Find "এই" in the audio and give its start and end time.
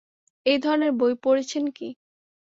0.45-0.57